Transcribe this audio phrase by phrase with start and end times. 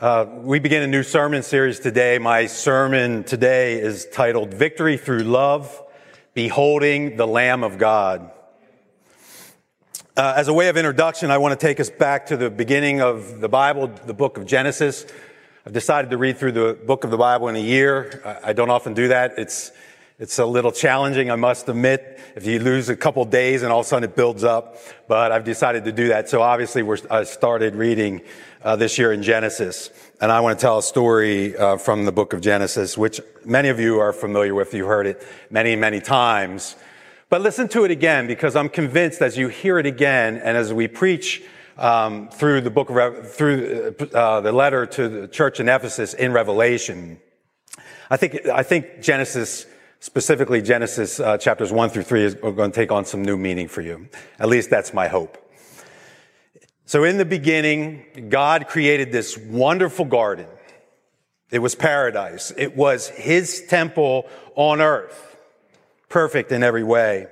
[0.00, 2.16] Uh, we begin a new sermon series today.
[2.16, 5.82] My sermon today is titled Victory Through Love,
[6.32, 8.30] Beholding the Lamb of God.
[10.16, 13.02] Uh, as a way of introduction, I want to take us back to the beginning
[13.02, 15.04] of the Bible, the book of Genesis.
[15.66, 18.22] I've decided to read through the book of the Bible in a year.
[18.24, 19.34] I, I don't often do that.
[19.36, 19.70] It's
[20.20, 22.20] it's a little challenging, I must admit.
[22.36, 24.76] If you lose a couple days and all of a sudden it builds up,
[25.08, 26.28] but I've decided to do that.
[26.28, 28.20] So obviously I started reading
[28.62, 29.88] uh, this year in Genesis,
[30.20, 33.70] and I want to tell a story uh, from the book of Genesis, which many
[33.70, 34.74] of you are familiar with.
[34.74, 36.76] You've heard it many, many times.
[37.30, 40.70] But listen to it again because I'm convinced as you hear it again and as
[40.70, 41.42] we preach
[41.78, 46.32] um, through the book of through uh, the letter to the church in Ephesus in
[46.32, 47.18] Revelation,
[48.10, 49.64] I think I think Genesis
[50.00, 53.68] specifically Genesis uh, chapters 1 through 3 is going to take on some new meaning
[53.68, 54.08] for you.
[54.38, 55.38] At least that's my hope.
[56.86, 60.48] So in the beginning, God created this wonderful garden.
[61.52, 62.52] It was paradise.
[62.56, 65.36] It was his temple on earth.
[66.08, 67.28] Perfect in every way.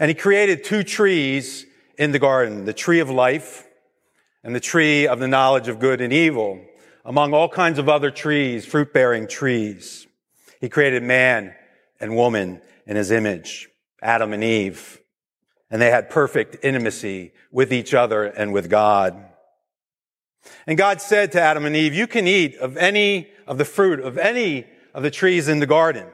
[0.00, 1.66] And he created two trees
[1.98, 3.66] in the garden, the tree of life
[4.42, 6.60] and the tree of the knowledge of good and evil,
[7.04, 10.06] among all kinds of other trees, fruit bearing trees.
[10.60, 11.54] He created man
[12.00, 13.68] and woman in his image,
[14.02, 15.00] Adam and Eve.
[15.70, 19.24] And they had perfect intimacy with each other and with God.
[20.66, 24.00] And God said to Adam and Eve, you can eat of any of the fruit
[24.00, 26.06] of any of the trees in the garden,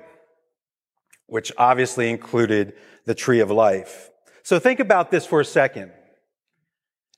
[1.26, 2.74] which obviously included
[3.04, 4.10] the tree of life.
[4.42, 5.92] So think about this for a second.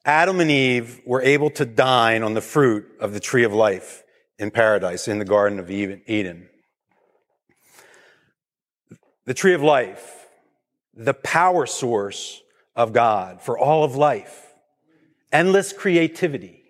[0.04, 4.04] Adam and Eve were able to dine on the fruit of the tree of life
[4.38, 6.48] in paradise in the Garden of Eden
[9.26, 10.28] the tree of life,
[10.94, 12.42] the power source
[12.74, 14.54] of God for all of life,
[15.30, 16.62] endless creativity,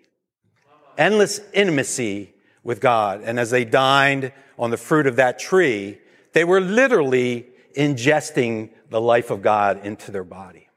[0.97, 3.21] endless intimacy with God.
[3.23, 5.99] And as they dined on the fruit of that tree,
[6.33, 7.47] they were literally
[7.77, 10.67] ingesting the life of God into their body.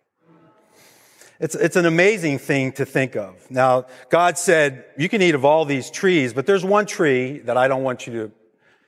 [1.41, 3.51] It's, it's an amazing thing to think of.
[3.51, 7.57] Now, God said, you can eat of all these trees, but there's one tree that
[7.57, 8.33] I don't want you to,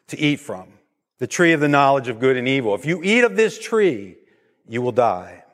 [0.09, 0.69] to eat from
[1.23, 2.75] the tree of the knowledge of good and evil.
[2.75, 4.17] If you eat of this tree,
[4.69, 5.45] you will die.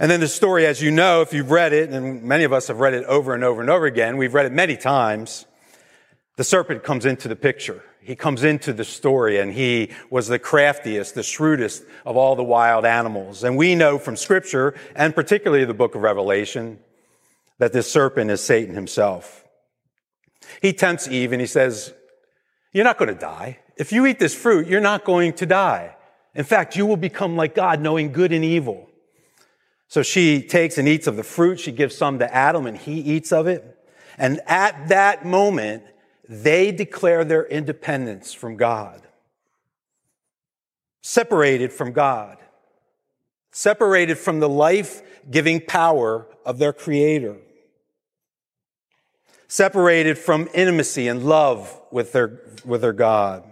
[0.00, 2.66] And then the story, as you know, if you've read it, and many of us
[2.66, 5.46] have read it over and over and over again, we've read it many times,
[6.34, 7.80] the serpent comes into the picture.
[8.00, 12.42] He comes into the story and he was the craftiest, the shrewdest of all the
[12.42, 13.44] wild animals.
[13.44, 16.80] And we know from scripture, and particularly the book of Revelation,
[17.58, 19.44] that this serpent is Satan himself.
[20.60, 21.94] He tempts Eve and he says,
[22.72, 23.60] you're not going to die.
[23.76, 25.96] If you eat this fruit, you're not going to die.
[26.34, 28.88] In fact, you will become like God, knowing good and evil.
[29.88, 31.60] So she takes and eats of the fruit.
[31.60, 33.78] She gives some to Adam and he eats of it.
[34.18, 35.84] And at that moment,
[36.28, 39.02] they declare their independence from God.
[41.02, 42.38] Separated from God.
[43.52, 47.36] Separated from the life giving power of their creator
[49.48, 53.44] separated from intimacy and love with their, with their God.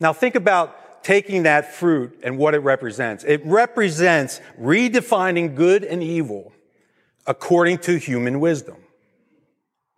[0.00, 3.24] Now think about taking that fruit and what it represents.
[3.24, 6.52] It represents redefining good and evil
[7.26, 8.76] according to human wisdom.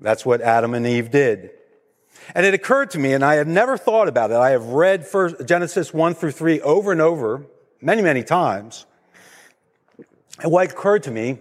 [0.00, 1.50] That's what Adam and Eve did.
[2.34, 4.36] And it occurred to me, and I had never thought about it.
[4.36, 7.46] I have read first, Genesis 1 through 3 over and over,
[7.80, 8.86] many, many times.
[10.40, 11.38] And what occurred to me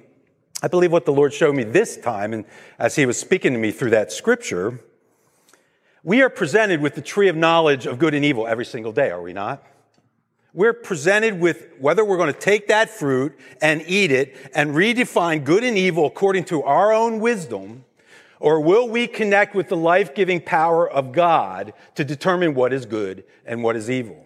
[0.64, 2.46] I believe what the Lord showed me this time, and
[2.78, 4.80] as He was speaking to me through that scripture,
[6.04, 9.12] we are presented with the tree of knowledge of good and evil every single day,
[9.12, 9.64] are we not?
[10.54, 15.44] We're presented with whether we're going to take that fruit and eat it and redefine
[15.44, 17.86] good and evil according to our own wisdom,
[18.40, 23.24] or will we connect with the life-giving power of God to determine what is good
[23.46, 24.26] and what is evil?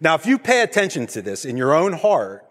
[0.00, 2.44] Now, if you pay attention to this in your own heart,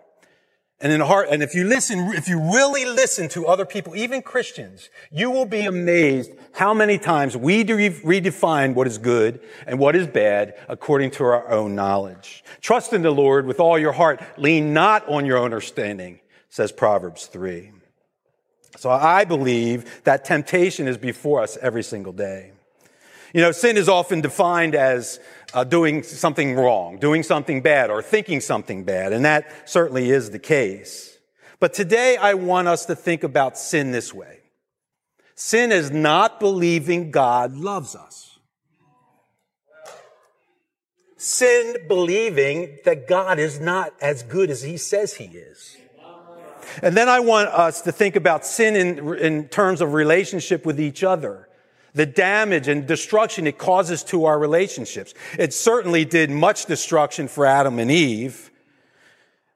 [0.84, 4.22] and in heart, and if you listen, if you really listen to other people, even
[4.22, 9.96] Christians, you will be amazed how many times we redefine what is good and what
[9.96, 12.44] is bad according to our own knowledge.
[12.60, 14.22] Trust in the Lord with all your heart.
[14.38, 16.20] Lean not on your own understanding,
[16.50, 17.72] says Proverbs 3.
[18.76, 22.52] So I believe that temptation is before us every single day.
[23.34, 25.20] You know, sin is often defined as
[25.54, 30.32] uh, doing something wrong, doing something bad, or thinking something bad, and that certainly is
[30.32, 31.18] the case.
[31.60, 34.40] But today I want us to think about sin this way.
[35.36, 38.40] Sin is not believing God loves us.
[41.18, 45.78] Sin believing that God is not as good as he says he is.
[46.82, 50.80] And then I want us to think about sin in, in terms of relationship with
[50.80, 51.48] each other
[51.94, 55.14] the damage and destruction it causes to our relationships.
[55.38, 58.52] It certainly did much destruction for Adam and Eve.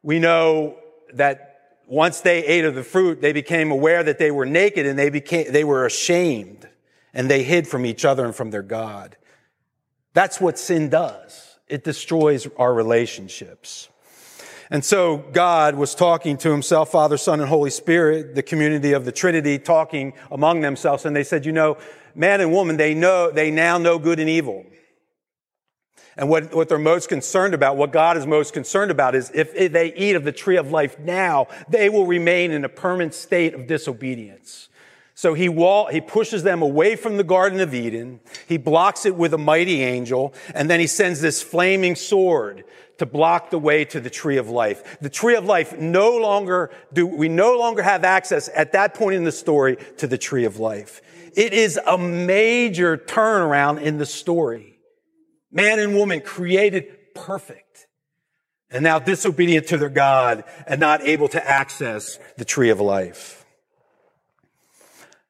[0.04, 0.78] We know
[1.14, 1.48] that
[1.88, 5.10] once they ate of the fruit, they became aware that they were naked and they
[5.10, 6.68] became, they were ashamed
[7.14, 9.18] and they hid from each other and from their God.
[10.14, 11.58] That's what sin does.
[11.68, 13.90] It destroys our relationships.
[14.70, 19.06] And so God was talking to himself, Father, Son, and Holy Spirit, the community of
[19.06, 21.06] the Trinity, talking among themselves.
[21.06, 21.78] And they said, you know,
[22.18, 24.66] man and woman, they know, they now know good and evil.
[26.18, 29.54] And what, what they're most concerned about, what God is most concerned about is if,
[29.54, 33.14] if they eat of the tree of life now, they will remain in a permanent
[33.14, 34.70] state of disobedience.
[35.18, 38.20] So he wall, he pushes them away from the Garden of Eden.
[38.48, 40.32] He blocks it with a mighty angel.
[40.54, 42.66] And then he sends this flaming sword
[43.00, 45.00] to block the way to the tree of life.
[45.02, 49.16] The tree of life no longer do, we no longer have access at that point
[49.16, 51.02] in the story to the tree of life.
[51.36, 54.78] It is a major turnaround in the story.
[55.52, 57.88] Man and woman created perfect
[58.70, 63.37] and now disobedient to their God and not able to access the tree of life.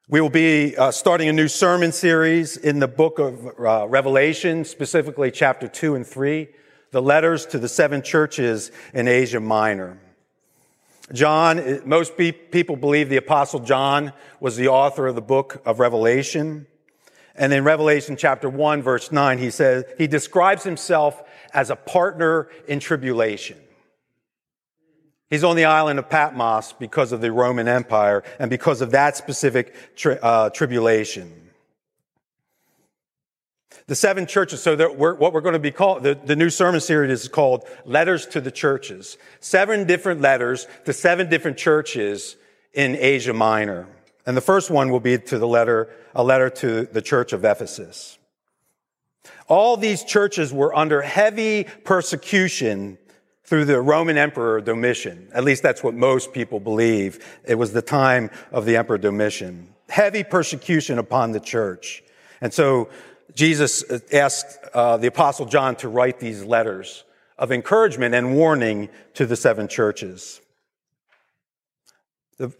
[0.09, 4.63] We will be uh, starting a new sermon series in the book of uh, Revelation,
[4.63, 6.47] specifically chapter 2 and 3
[6.91, 9.99] the letters to the seven churches in Asia Minor.
[11.11, 16.67] John, most people believe the apostle John was the author of the book of Revelation.
[17.35, 21.21] And in Revelation chapter 1 verse 9, he says, he describes himself
[21.53, 23.57] as a partner in tribulation.
[25.29, 29.17] He's on the island of Patmos because of the Roman Empire and because of that
[29.17, 31.49] specific tri- uh, tribulation.
[33.87, 36.81] The seven churches, so we're, what we're going to be called, the, the new sermon
[36.81, 39.17] series is called Letters to the Churches.
[39.39, 42.35] Seven different letters to seven different churches
[42.73, 43.87] in Asia Minor.
[44.25, 47.45] And the first one will be to the letter, a letter to the church of
[47.45, 48.17] Ephesus.
[49.47, 52.97] All these churches were under heavy persecution
[53.47, 55.29] through the Roman Emperor Domitian.
[55.33, 57.25] At least that's what most people believe.
[57.45, 59.73] It was the time of the Emperor Domitian.
[59.87, 62.03] Heavy persecution upon the church.
[62.41, 62.89] And so
[63.33, 67.05] Jesus asked uh, the apostle John to write these letters
[67.37, 70.41] of encouragement and warning to the seven churches.
[72.37, 72.51] The,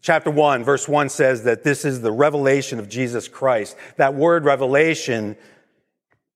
[0.00, 3.76] chapter 1, verse 1 says that this is the revelation of Jesus Christ.
[3.98, 5.36] That word revelation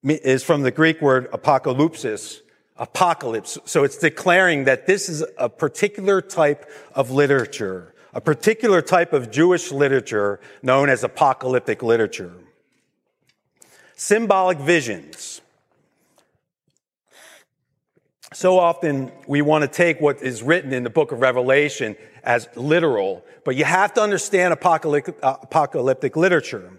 [0.03, 2.41] is from the Greek word apocalypsis,
[2.77, 3.59] apocalypse.
[3.65, 9.31] So it's declaring that this is a particular type of literature, a particular type of
[9.31, 12.33] Jewish literature known as apocalyptic literature.
[13.97, 15.41] Symbolic visions.
[18.33, 21.95] So often we want to take what is written in the book of Revelation
[22.25, 26.73] as literal, but you have to understand apocalyptic, uh, apocalyptic literature.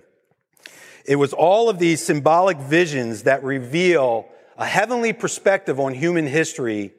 [1.06, 6.94] It was all of these symbolic visions that reveal a heavenly perspective on human history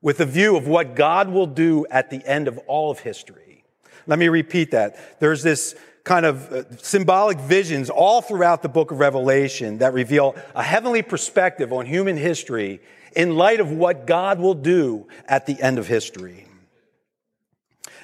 [0.00, 3.64] with a view of what God will do at the end of all of history.
[4.06, 5.20] Let me repeat that.
[5.20, 10.34] There's this kind of uh, symbolic visions all throughout the book of Revelation that reveal
[10.54, 12.80] a heavenly perspective on human history
[13.14, 16.46] in light of what God will do at the end of history.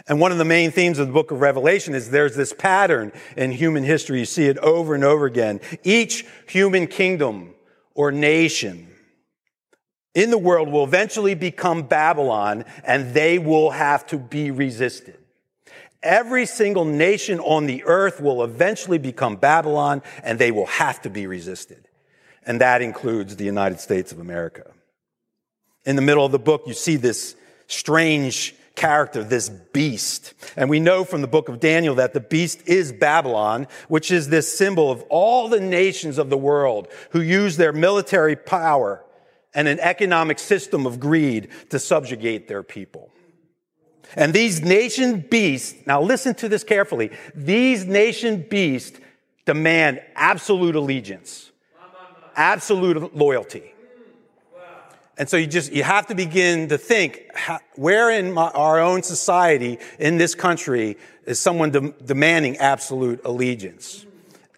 [0.06, 3.12] And one of the main themes of the book of Revelation is there's this pattern
[3.36, 4.20] in human history.
[4.20, 5.60] You see it over and over again.
[5.82, 7.54] Each human kingdom
[7.98, 8.86] or nation
[10.14, 15.18] in the world will eventually become Babylon and they will have to be resisted.
[16.00, 21.10] Every single nation on the earth will eventually become Babylon and they will have to
[21.10, 21.88] be resisted.
[22.46, 24.70] And that includes the United States of America.
[25.84, 27.34] In the middle of the book, you see this
[27.66, 30.32] strange character, this beast.
[30.56, 34.28] And we know from the book of Daniel that the beast is Babylon, which is
[34.28, 39.04] this symbol of all the nations of the world who use their military power
[39.52, 43.10] and an economic system of greed to subjugate their people.
[44.14, 48.98] And these nation beasts, now listen to this carefully, these nation beasts
[49.44, 51.50] demand absolute allegiance,
[52.36, 53.74] absolute loyalty.
[55.18, 57.24] And so you just, you have to begin to think,
[57.74, 60.96] where in my, our own society, in this country,
[61.26, 64.06] is someone de- demanding absolute allegiance?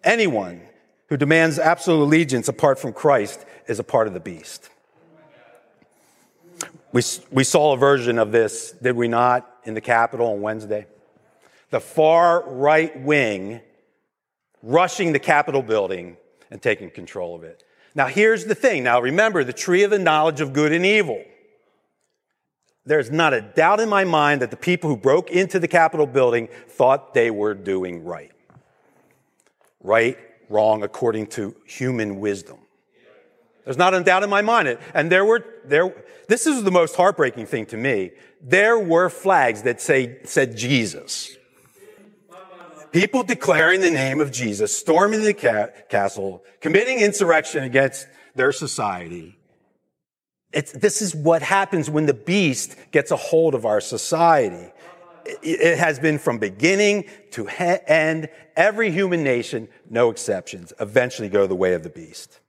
[0.05, 0.61] Anyone
[1.09, 4.69] who demands absolute allegiance apart from Christ is a part of the beast.
[6.93, 10.87] We, we saw a version of this, did we not, in the Capitol on Wednesday?
[11.71, 13.61] The far right wing
[14.63, 16.19] rushing the Capitol building
[16.51, 17.65] and taking control of it.
[17.95, 18.85] Now, here's the thing.
[18.85, 21.25] Now, remember the tree of the knowledge of good and evil.
[22.87, 26.07] There's not a doubt in my mind that the people who broke into the Capitol
[26.07, 28.33] building thought they were doing right.
[29.83, 30.19] Right
[30.49, 32.59] wrong according to human wisdom.
[33.65, 34.79] There's not a doubt in my mind.
[34.95, 35.95] And there were, there,
[36.29, 38.11] this is the most heartbreaking thing to me.
[38.41, 41.37] There were flags that say, said Jesus.
[42.93, 49.39] People declaring the name of Jesus, storming the ca- castle, committing insurrection against their society.
[50.53, 54.73] It's, this is what happens when the beast gets a hold of our society.
[55.25, 58.29] It, it has been from beginning to he- end.
[58.57, 62.41] Every human nation, no exceptions, eventually go the way of the beast.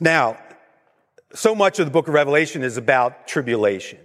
[0.00, 0.38] Now,
[1.32, 3.98] so much of the book of Revelation is about tribulation,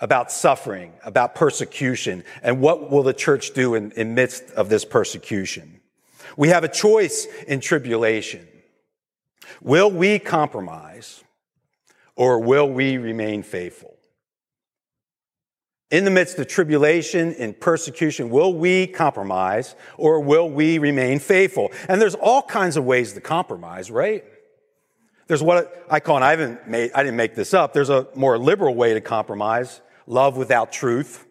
[0.00, 4.84] about suffering, about persecution, and what will the church do in, in midst of this
[4.84, 5.80] persecution?
[6.36, 8.46] We have a choice in tribulation.
[9.60, 11.24] Will we compromise
[12.14, 13.94] or will we remain faithful?
[15.90, 21.72] In the midst of tribulation and persecution, will we compromise or will we remain faithful?
[21.88, 24.22] And there's all kinds of ways to compromise, right?
[25.28, 27.72] There's what I call, and I haven't made, I didn't make this up.
[27.72, 29.80] There's a more liberal way to compromise.
[30.08, 31.26] Love without truth.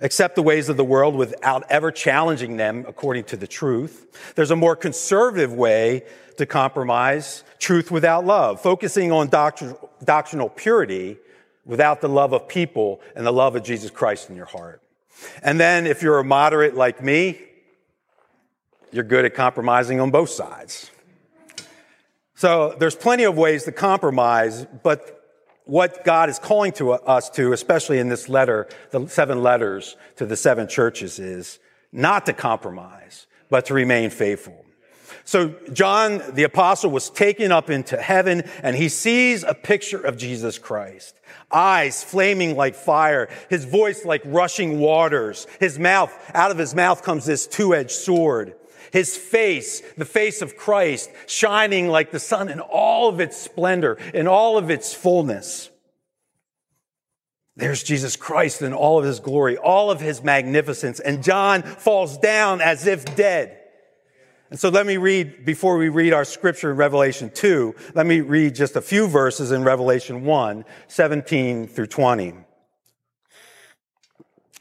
[0.00, 4.32] Accept the ways of the world without ever challenging them according to the truth.
[4.34, 6.04] There's a more conservative way
[6.38, 7.44] to compromise.
[7.58, 8.62] Truth without love.
[8.62, 11.18] Focusing on doctrinal purity
[11.66, 14.82] without the love of people and the love of Jesus Christ in your heart.
[15.42, 17.40] And then if you're a moderate like me,
[18.92, 20.90] you're good at compromising on both sides.
[22.34, 25.15] So there's plenty of ways to compromise, but
[25.66, 30.24] what God is calling to us to, especially in this letter, the seven letters to
[30.24, 31.58] the seven churches is
[31.92, 34.64] not to compromise, but to remain faithful.
[35.24, 40.16] So John, the apostle, was taken up into heaven and he sees a picture of
[40.16, 41.20] Jesus Christ.
[41.50, 47.02] Eyes flaming like fire, his voice like rushing waters, his mouth, out of his mouth
[47.02, 48.54] comes this two-edged sword.
[48.92, 53.98] His face, the face of Christ, shining like the sun in all of its splendor,
[54.14, 55.70] in all of its fullness.
[57.56, 61.00] There's Jesus Christ in all of his glory, all of his magnificence.
[61.00, 63.58] And John falls down as if dead.
[64.50, 68.20] And so let me read, before we read our scripture in Revelation 2, let me
[68.20, 72.28] read just a few verses in Revelation 1, 17 through 20.
[72.28, 72.44] It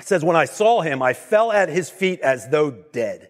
[0.01, 3.29] says, When I saw him, I fell at his feet as though dead.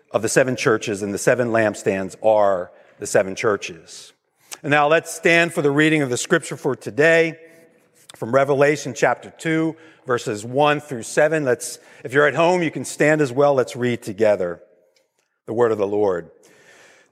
[0.13, 4.13] of the seven churches, and the seven lampstands are the seven churches.
[4.63, 7.39] And now let's stand for the reading of the scripture for today
[8.15, 9.75] from Revelation chapter 2,
[10.05, 11.45] verses 1 through 7.
[11.45, 13.53] Let's, if you're at home, you can stand as well.
[13.53, 14.61] Let's read together
[15.45, 16.29] the word of the Lord.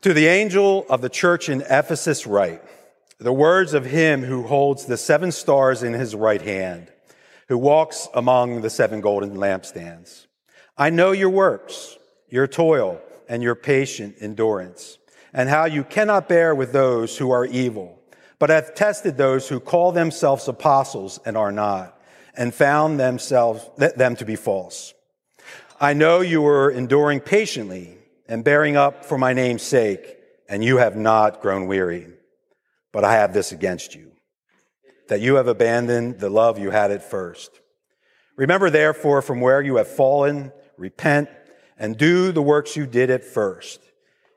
[0.01, 2.61] To the angel of the church in Ephesus write,
[3.17, 6.91] the words of him who holds the seven stars in his right hand,
[7.47, 10.27] who walks among the seven golden lampstands.
[10.77, 11.97] I know your works
[12.29, 14.97] your toil, and your patient endurance,
[15.33, 17.99] and how you cannot bear with those who are evil,
[18.39, 22.01] but have tested those who call themselves apostles and are not,
[22.35, 24.93] and found themselves, them to be false.
[25.79, 30.17] I know you are enduring patiently and bearing up for my name's sake,
[30.47, 32.07] and you have not grown weary.
[32.91, 34.11] But I have this against you,
[35.07, 37.51] that you have abandoned the love you had at first.
[38.35, 41.29] Remember therefore from where you have fallen, repent,
[41.79, 43.79] and do the works you did at first.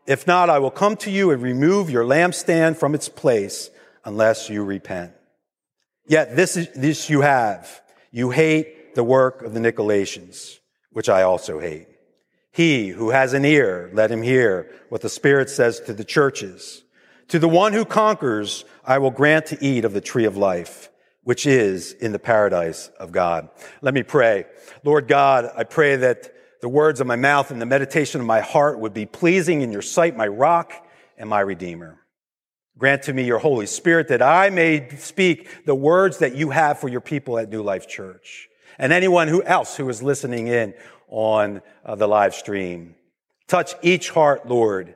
[0.06, 3.70] If not, I will come to you and remove your lampstand from its place
[4.04, 5.12] unless you repent.
[6.06, 7.82] Yet this, is, this you have.
[8.10, 10.58] You hate the work of the Nicolaitans,
[10.90, 11.88] which I also hate.
[12.52, 16.82] He who has an ear, let him hear what the Spirit says to the churches.
[17.28, 20.90] To the one who conquers, I will grant to eat of the tree of life,
[21.22, 23.48] which is in the paradise of God.
[23.80, 24.44] Let me pray.
[24.84, 28.40] Lord God, I pray that the words of my mouth and the meditation of my
[28.40, 30.72] heart would be pleasing in your sight, my rock
[31.18, 31.98] and my redeemer.
[32.78, 36.78] Grant to me your Holy Spirit that I may speak the words that you have
[36.78, 40.72] for your people at New Life Church and anyone who else who is listening in
[41.08, 42.94] on uh, the live stream.
[43.48, 44.94] Touch each heart, Lord,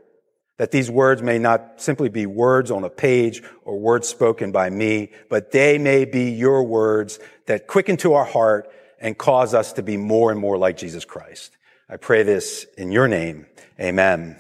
[0.59, 4.71] that these words may not simply be words on a page or words spoken by
[4.71, 8.71] me, but they may be your words that quicken to our heart
[9.01, 11.56] and cause us to be more and more like Jesus Christ.
[11.89, 13.47] I pray this in your name.
[13.81, 14.37] Amen.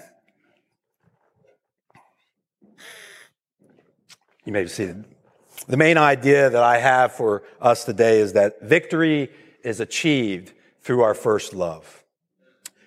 [4.45, 4.93] You may see.
[5.69, 9.31] The main idea that I have for us today is that victory
[9.63, 12.05] is achieved through our first love.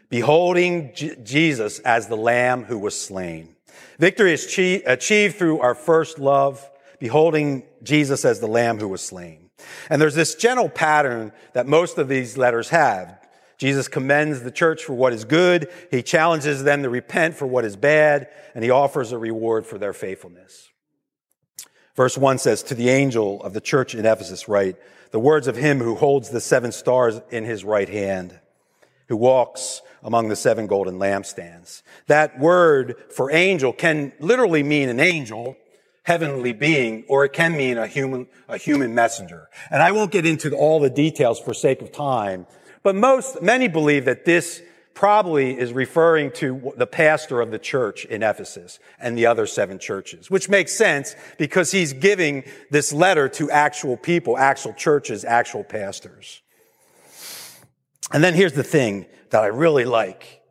[0.10, 3.56] Beholding J- Jesus as the lamb who was slain.
[3.98, 9.01] Victory is chi- achieved through our first love, beholding Jesus as the lamb who was
[9.01, 9.50] slain.
[9.89, 13.18] And there's this general pattern that most of these letters have.
[13.60, 15.70] Jesus commends the church for what is good.
[15.92, 19.78] He challenges them to repent for what is bad, and he offers a reward for
[19.78, 20.70] their faithfulness.
[21.96, 24.78] Verse 1 says, To the angel of the church in Ephesus, write,
[25.12, 28.39] the words of him who holds the seven stars in his right hand,
[29.08, 31.82] who walks among the seven golden lampstands.
[32.08, 35.58] That word for angel can literally mean an angel,
[36.04, 39.50] heavenly being, or it can mean a human, a human messenger.
[39.70, 42.46] And I won't get into all the details for sake of time,
[42.83, 44.62] but most, many believe that this
[44.93, 49.79] probably is referring to the pastor of the church in Ephesus and the other seven
[49.79, 55.63] churches, which makes sense because he's giving this letter to actual people, actual churches, actual
[55.63, 56.41] pastors.
[58.12, 60.41] And then here's the thing that I really like.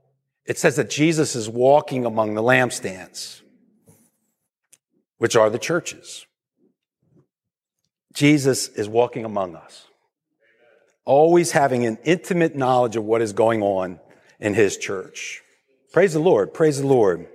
[0.47, 3.43] It says that Jesus is walking among the lampstands,
[5.19, 6.25] which are the churches.
[8.15, 9.88] Jesus is walking among us,
[11.09, 13.99] always having an intimate knowledge of what is going on
[14.39, 15.43] in his church.
[15.91, 16.53] Praise the Lord.
[16.53, 17.27] Praise the Lord.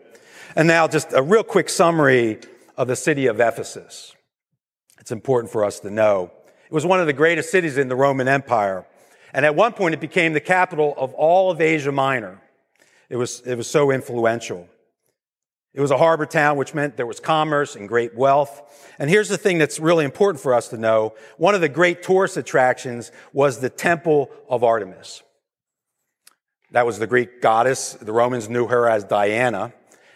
[0.56, 2.40] And now just a real quick summary
[2.78, 4.14] of the city of Ephesus.
[5.00, 6.32] It's important for us to know.
[6.66, 8.86] It was one of the greatest cities in the Roman Empire.
[9.34, 12.40] And at one point it became the capital of all of Asia Minor.
[13.10, 14.70] It was, it was so influential.
[15.74, 18.94] It was a harbor town, which meant there was commerce and great wealth.
[19.00, 21.16] And here's the thing that's really important for us to know.
[21.38, 25.24] One of the great tourist attractions was the Temple of Artemis.
[26.72, 27.94] That was the Greek goddess.
[27.94, 29.74] The Romans knew her as Diana.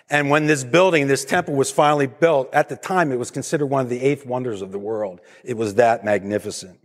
[0.09, 3.65] And when this building, this temple was finally built, at the time it was considered
[3.65, 5.19] one of the eighth wonders of the world.
[5.43, 6.79] It was that magnificent.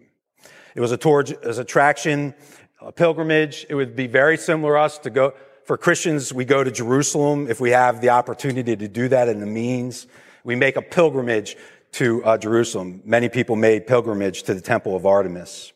[0.75, 2.35] It was a tourist attraction,
[2.81, 3.65] a pilgrimage.
[3.69, 7.48] It would be very similar to us to go, for Christians, we go to Jerusalem
[7.48, 10.07] if we have the opportunity to do that and the means.
[10.44, 11.57] We make a pilgrimage
[11.92, 13.03] to uh, Jerusalem.
[13.05, 15.72] Many people made pilgrimage to the temple of Artemis.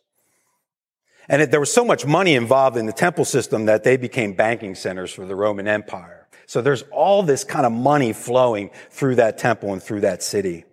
[1.28, 4.32] And it, there was so much money involved in the temple system that they became
[4.32, 6.26] banking centers for the Roman Empire.
[6.46, 10.64] So there's all this kind of money flowing through that temple and through that city.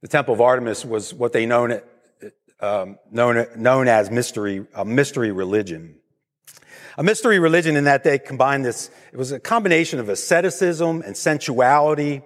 [0.00, 1.80] The temple of Artemis was what they known,
[2.60, 5.96] um, known, known as mystery, a mystery religion.
[6.98, 11.16] A mystery religion in that they combined this, it was a combination of asceticism and
[11.16, 12.22] sensuality.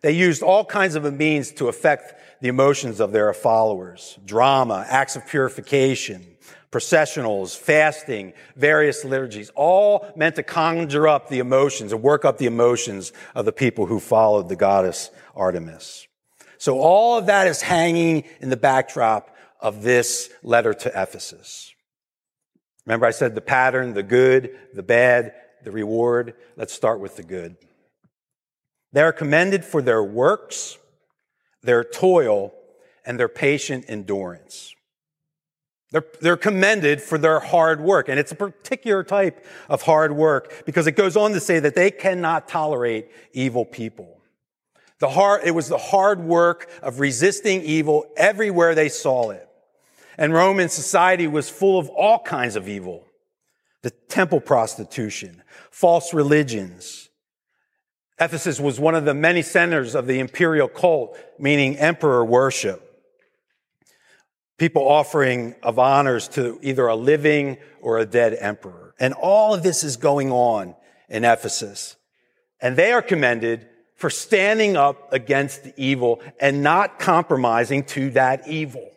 [0.00, 4.18] They used all kinds of means to affect the emotions of their followers.
[4.24, 6.36] Drama, acts of purification,
[6.70, 12.46] processionals, fasting, various liturgies, all meant to conjure up the emotions and work up the
[12.46, 16.06] emotions of the people who followed the goddess Artemis.
[16.58, 21.72] So all of that is hanging in the backdrop of this letter to Ephesus.
[22.86, 26.34] Remember I said the pattern, the good, the bad, the reward.
[26.56, 27.56] Let's start with the good.
[28.92, 30.78] They are commended for their works,
[31.62, 32.54] their toil,
[33.04, 34.74] and their patient endurance.
[35.90, 38.08] They're, they're commended for their hard work.
[38.08, 41.74] And it's a particular type of hard work because it goes on to say that
[41.74, 44.20] they cannot tolerate evil people.
[44.98, 49.45] The hard, it was the hard work of resisting evil everywhere they saw it.
[50.18, 53.04] And Roman society was full of all kinds of evil.
[53.82, 57.08] The temple prostitution, false religions.
[58.18, 62.86] Ephesus was one of the many centers of the imperial cult, meaning emperor worship
[64.58, 68.94] people offering of honors to either a living or a dead emperor.
[68.98, 70.74] And all of this is going on
[71.08, 71.96] in Ephesus.
[72.60, 78.48] And they are commended for standing up against the evil and not compromising to that
[78.48, 78.90] evil.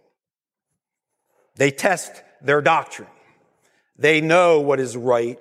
[1.60, 3.10] They test their doctrine.
[3.98, 5.40] They know what is right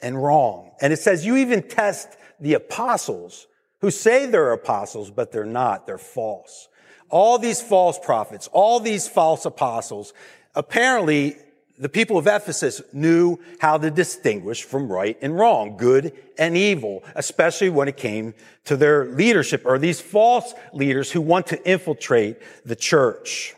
[0.00, 0.70] and wrong.
[0.80, 2.08] And it says you even test
[2.40, 3.46] the apostles
[3.80, 5.86] who say they're apostles, but they're not.
[5.86, 6.68] They're false
[7.08, 10.12] all these false prophets, all these false apostles,
[10.54, 11.36] apparently
[11.78, 17.04] the people of Ephesus knew how to distinguish from right and wrong, good and evil,
[17.14, 18.32] especially when it came
[18.64, 23.54] to their leadership or these false leaders who want to infiltrate the church.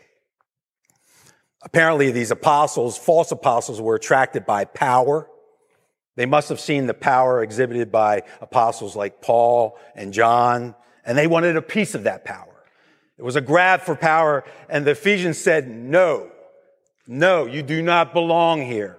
[1.61, 5.27] Apparently these apostles, false apostles were attracted by power.
[6.15, 11.27] They must have seen the power exhibited by apostles like Paul and John, and they
[11.27, 12.45] wanted a piece of that power.
[13.17, 16.31] It was a grab for power, and the Ephesians said, no,
[17.07, 18.97] no, you do not belong here.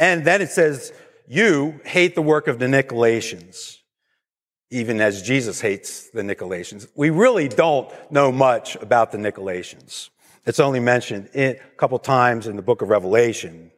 [0.00, 0.92] And then it says,
[1.28, 3.78] you hate the work of the Nicolaitans.
[4.72, 6.88] even as Jesus hates the Nicolaitans.
[6.96, 10.08] We really don't know much about the Nicolaitans.
[10.44, 13.70] It's only mentioned a couple times in the book of Revelation.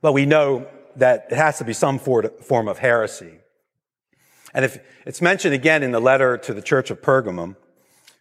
[0.00, 3.38] But we know that it has to be some form of heresy.
[4.52, 7.56] And if it's mentioned again in the letter to the church of Pergamum,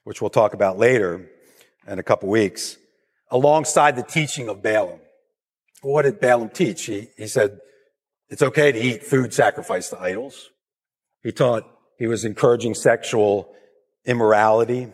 [0.04, 1.30] which we'll talk about later
[1.88, 2.78] in a couple weeks,
[3.32, 5.00] alongside the teaching of Balaam.
[5.82, 6.86] What did Balaam teach?
[6.86, 7.60] He, he said
[8.30, 10.50] it's okay to eat food sacrificed to idols.
[11.24, 13.54] He taught he was encouraging sexual
[14.06, 14.92] immorality.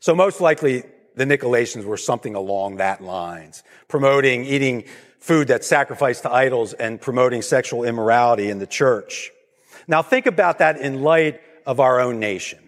[0.00, 4.84] So most likely the Nicolaitans were something along that lines, promoting eating
[5.18, 9.30] food that's sacrificed to idols and promoting sexual immorality in the church.
[9.86, 12.60] Now think about that in light of our own nation.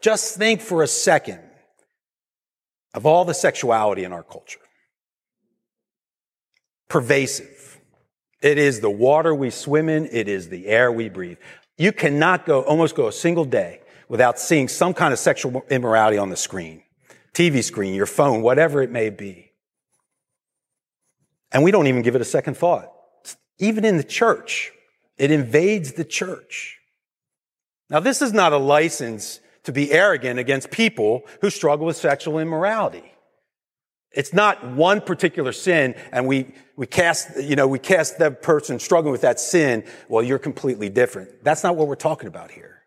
[0.00, 1.40] Just think for a second
[2.94, 4.60] of all the sexuality in our culture.
[6.88, 7.78] Pervasive.
[8.40, 10.08] It is the water we swim in.
[10.10, 11.38] It is the air we breathe.
[11.76, 16.18] You cannot go, almost go a single day without seeing some kind of sexual immorality
[16.18, 16.82] on the screen,
[17.32, 19.52] TV screen, your phone, whatever it may be.
[21.52, 22.92] And we don't even give it a second thought.
[23.58, 24.72] Even in the church,
[25.16, 26.78] it invades the church.
[27.90, 32.38] Now, this is not a license to be arrogant against people who struggle with sexual
[32.38, 33.12] immorality.
[34.12, 38.78] It's not one particular sin and we, we cast, you know, we cast the person
[38.78, 39.84] struggling with that sin.
[40.08, 41.44] Well, you're completely different.
[41.44, 42.77] That's not what we're talking about here.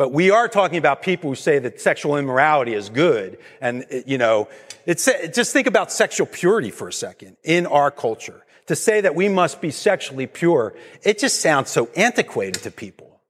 [0.00, 3.36] But we are talking about people who say that sexual immorality is good.
[3.60, 4.48] And, you know,
[4.86, 8.46] it's, just think about sexual purity for a second in our culture.
[8.68, 13.20] To say that we must be sexually pure, it just sounds so antiquated to people.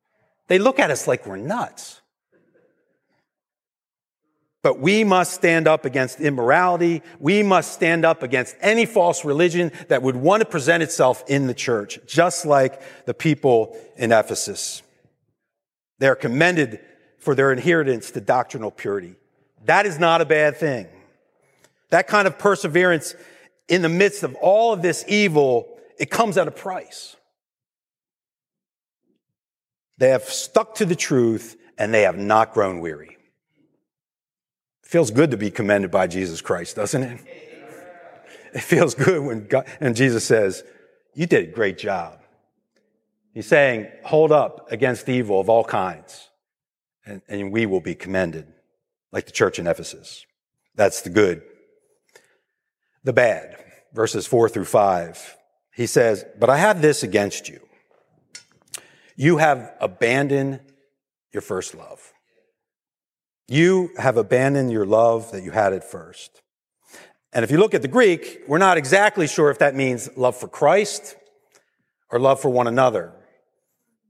[0.46, 2.02] They look at us like we're nuts.
[4.62, 7.02] But we must stand up against immorality.
[7.18, 11.48] We must stand up against any false religion that would want to present itself in
[11.48, 14.83] the church, just like the people in Ephesus.
[16.01, 16.81] They are commended
[17.19, 19.15] for their adherence to doctrinal purity.
[19.67, 20.89] That is not a bad thing.
[21.91, 23.15] That kind of perseverance
[23.69, 27.17] in the midst of all of this evil, it comes at a price.
[29.99, 33.19] They have stuck to the truth and they have not grown weary.
[34.83, 37.21] Feels good to be commended by Jesus Christ, doesn't it?
[38.55, 40.65] It feels good when God, and Jesus says,
[41.15, 42.19] you did a great job.
[43.33, 46.29] He's saying, hold up against evil of all kinds,
[47.07, 48.47] and, and we will be commended,
[49.12, 50.27] like the church in Ephesus.
[50.75, 51.43] That's the good.
[53.05, 53.57] The bad,
[53.93, 55.37] verses four through five.
[55.75, 57.61] He says, but I have this against you.
[59.16, 60.61] You have abandoned
[61.33, 62.12] your first love.
[63.47, 66.43] You have abandoned your love that you had at first.
[67.33, 70.37] And if you look at the Greek, we're not exactly sure if that means love
[70.37, 71.16] for Christ
[72.11, 73.12] or love for one another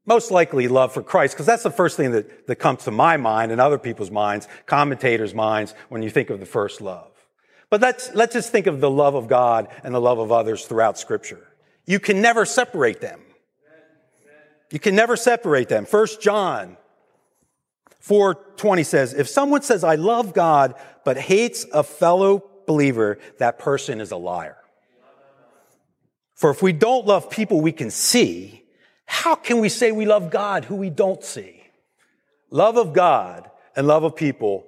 [0.07, 3.17] most likely love for Christ, because that's the first thing that, that comes to my
[3.17, 7.11] mind and other people's minds, commentators' minds, when you think of the first love.
[7.69, 10.65] But let's, let's just think of the love of God and the love of others
[10.67, 11.47] throughout scripture.
[11.87, 13.21] You can never separate them.
[14.71, 15.85] You can never separate them.
[15.85, 16.77] First John
[18.05, 24.01] 4:20 says, if someone says I love God but hates a fellow believer, that person
[24.01, 24.57] is a liar.
[26.35, 28.60] For if we don't love people we can see,
[29.11, 31.65] how can we say we love God who we don't see?
[32.49, 34.65] Love of God and love of people,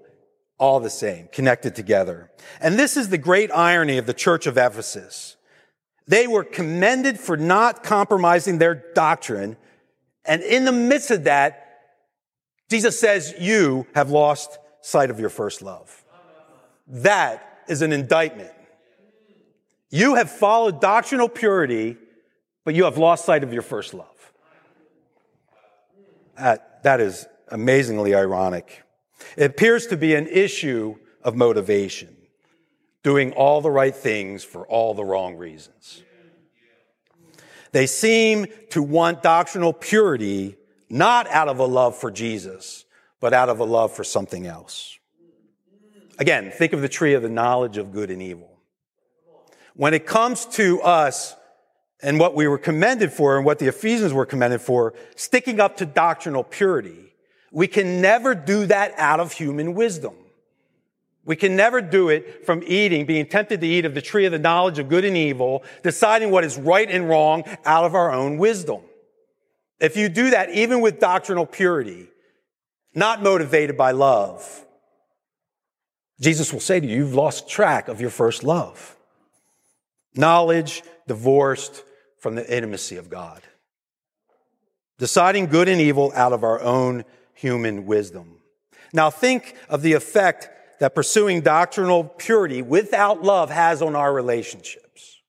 [0.58, 2.28] all the same, connected together.
[2.60, 5.36] And this is the great irony of the church of Ephesus.
[6.08, 9.56] They were commended for not compromising their doctrine.
[10.24, 11.80] And in the midst of that,
[12.68, 16.04] Jesus says, you have lost sight of your first love.
[16.88, 18.50] That is an indictment.
[19.88, 21.96] You have followed doctrinal purity,
[22.64, 24.08] but you have lost sight of your first love.
[26.36, 28.82] That, is amazingly ironic.
[29.36, 32.16] It appears to be an issue of motivation,
[33.02, 36.02] doing all the right things for all the wrong reasons.
[37.72, 40.56] They seem to want doctrinal purity
[40.90, 42.84] not out of a love for Jesus,
[43.18, 44.98] but out of a love for something else.
[46.18, 48.60] Again, think of the tree of the knowledge of good and evil.
[49.74, 51.34] When it comes to us
[52.02, 55.76] and what we were commended for and what the Ephesians were commended for, sticking up
[55.76, 57.14] to doctrinal purity.
[57.52, 60.14] We can never do that out of human wisdom.
[61.24, 64.32] We can never do it from eating, being tempted to eat of the tree of
[64.32, 68.10] the knowledge of good and evil, deciding what is right and wrong out of our
[68.10, 68.80] own wisdom.
[69.78, 72.08] If you do that, even with doctrinal purity,
[72.94, 74.66] not motivated by love,
[76.20, 78.96] Jesus will say to you, you've lost track of your first love.
[80.14, 81.84] Knowledge divorced
[82.22, 83.42] from the intimacy of God.
[85.02, 87.04] deciding good and evil out of our own
[87.34, 88.36] human wisdom.
[88.92, 95.20] Now think of the effect that pursuing doctrinal purity without love has on our relationships.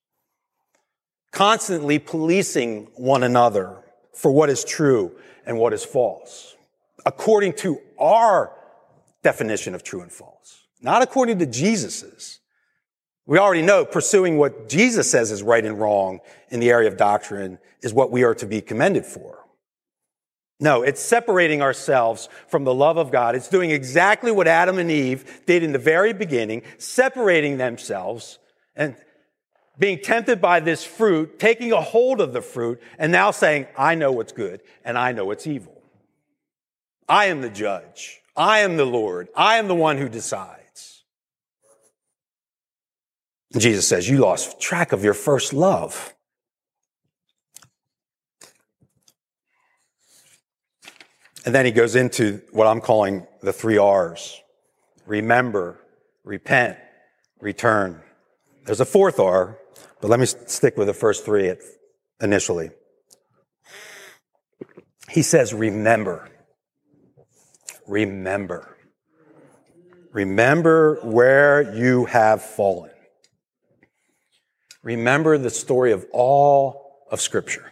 [1.32, 3.82] Constantly policing one another
[4.14, 5.12] for what is true
[5.44, 6.56] and what is false,
[7.04, 8.56] according to our
[9.24, 12.42] definition of true and false, not according to Jesus's.
[13.26, 16.98] We already know pursuing what Jesus says is right and wrong in the area of
[16.98, 19.40] doctrine is what we are to be commended for.
[20.60, 23.36] No, it's separating ourselves from the love of God.
[23.36, 28.40] It's doing exactly what Adam and Eve did in the very beginning, separating themselves
[28.76, 28.96] and
[29.78, 33.96] being tempted by this fruit, taking a hold of the fruit, and now saying, I
[33.96, 35.82] know what's good and I know what's evil.
[37.10, 38.22] I am the judge.
[38.36, 39.30] I am the Lord.
[39.36, 40.63] I am the one who decides.
[43.58, 46.14] Jesus says, You lost track of your first love.
[51.46, 54.40] And then he goes into what I'm calling the three R's
[55.06, 55.80] remember,
[56.24, 56.78] repent,
[57.40, 58.02] return.
[58.66, 59.60] There's a fourth R,
[60.02, 61.54] but let me stick with the first three
[62.22, 62.72] initially.
[65.10, 66.30] He says, remember.
[67.88, 68.78] Remember.
[70.14, 72.93] Remember where you have fallen.
[74.84, 77.72] Remember the story of all of Scripture.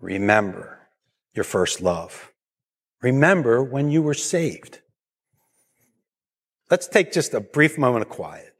[0.00, 0.80] Remember
[1.34, 2.32] your first love.
[3.00, 4.80] Remember when you were saved.
[6.70, 8.52] Let's take just a brief moment of quiet.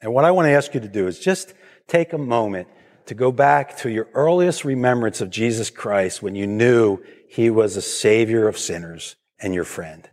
[0.00, 1.54] And what I want to ask you to do is just
[1.88, 2.68] take a moment
[3.06, 6.98] to go back to your earliest remembrance of Jesus Christ when you knew
[7.28, 10.08] he was a savior of sinners and your friend.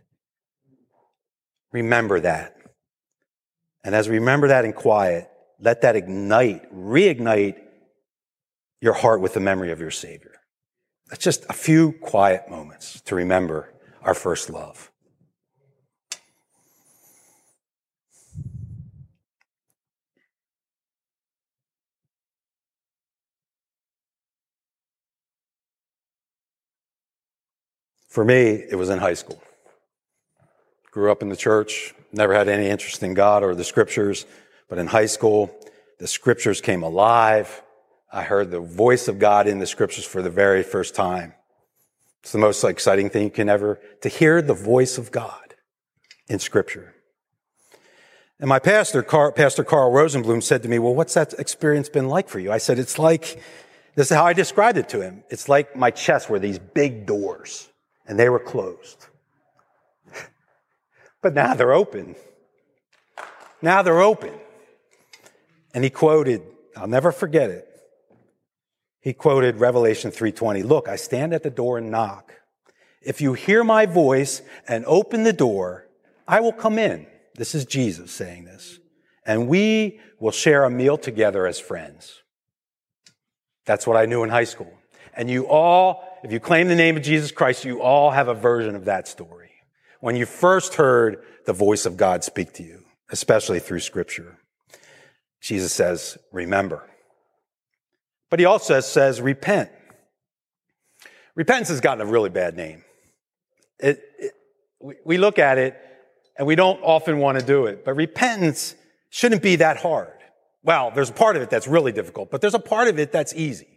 [1.72, 2.56] Remember that.
[3.84, 5.28] And as we remember that in quiet,
[5.60, 7.56] let that ignite, reignite
[8.80, 10.32] your heart with the memory of your Savior.
[11.08, 14.90] That's just a few quiet moments to remember our first love.
[28.08, 29.42] For me, it was in high school.
[30.90, 34.24] Grew up in the church, never had any interest in God or the scriptures,
[34.68, 35.54] but in high school,
[35.98, 37.62] the scriptures came alive.
[38.12, 41.34] I heard the voice of God in the scriptures for the very first time.
[42.22, 45.54] It's the most exciting thing you can ever, to hear the voice of God
[46.28, 46.94] in scripture.
[48.38, 52.28] And my pastor, Pastor Carl Rosenblum said to me, well, what's that experience been like
[52.28, 52.52] for you?
[52.52, 53.40] I said, it's like,
[53.94, 55.24] this is how I described it to him.
[55.30, 57.68] It's like my chest were these big doors
[58.06, 59.06] and they were closed.
[61.22, 62.14] but now they're open.
[63.62, 64.34] Now they're open.
[65.76, 66.40] And he quoted,
[66.74, 67.68] I'll never forget it.
[68.98, 72.32] He quoted Revelation 3:20, "Look, I stand at the door and knock.
[73.02, 75.86] If you hear my voice and open the door,
[76.26, 78.78] I will come in." This is Jesus saying this.
[79.26, 82.22] And we will share a meal together as friends.
[83.66, 84.72] That's what I knew in high school.
[85.12, 88.34] And you all if you claim the name of Jesus Christ, you all have a
[88.34, 89.52] version of that story.
[90.00, 94.38] When you first heard the voice of God speak to you, especially through scripture,
[95.40, 96.82] Jesus says, remember.
[98.30, 99.70] But he also says, repent.
[101.34, 102.82] Repentance has gotten a really bad name.
[103.78, 104.32] It, it,
[105.04, 105.76] we look at it
[106.36, 108.74] and we don't often want to do it, but repentance
[109.10, 110.12] shouldn't be that hard.
[110.62, 113.12] Well, there's a part of it that's really difficult, but there's a part of it
[113.12, 113.68] that's easy.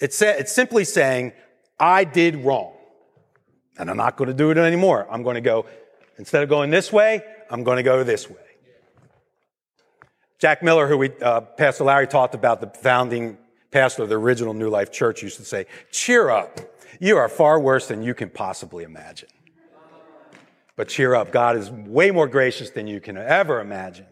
[0.00, 1.32] It's, it's simply saying,
[1.78, 2.72] I did wrong.
[3.78, 5.06] And I'm not going to do it anymore.
[5.10, 5.66] I'm going to go,
[6.18, 8.36] instead of going this way, I'm going to go this way.
[10.38, 13.36] Jack Miller, who we, uh, Pastor Larry talked about, the founding
[13.72, 16.60] pastor of the original New Life Church, used to say, cheer up.
[17.00, 19.28] You are far worse than you can possibly imagine.
[20.76, 21.32] But cheer up.
[21.32, 24.06] God is way more gracious than you can ever imagine.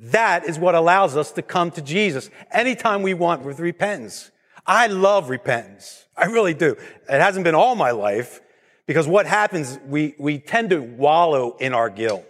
[0.00, 4.30] That is what allows us to come to Jesus anytime we want with repentance.
[4.66, 6.06] I love repentance.
[6.16, 6.70] I really do.
[6.70, 8.40] It hasn't been all my life
[8.86, 12.24] because what happens, we, we tend to wallow in our guilt.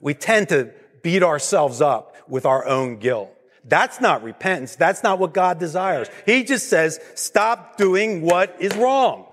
[0.00, 3.30] We tend to beat ourselves up with our own guilt.
[3.64, 4.76] That's not repentance.
[4.76, 6.08] That's not what God desires.
[6.26, 9.26] He just says, stop doing what is wrong.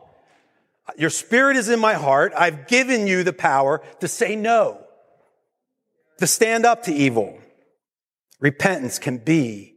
[0.97, 2.33] Your spirit is in my heart.
[2.37, 4.81] I've given you the power to say no,
[6.19, 7.37] to stand up to evil.
[8.39, 9.75] Repentance can be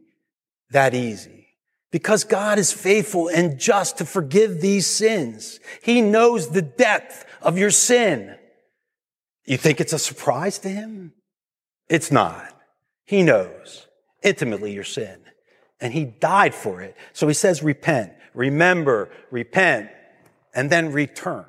[0.71, 1.47] that easy
[1.91, 5.59] because God is faithful and just to forgive these sins.
[5.83, 8.35] He knows the depth of your sin.
[9.45, 11.13] You think it's a surprise to him?
[11.87, 12.54] It's not.
[13.05, 13.87] He knows
[14.23, 15.19] intimately your sin.
[15.81, 16.95] and he died for it.
[17.13, 19.89] So he says, repent, remember, repent,
[20.53, 21.45] and then return.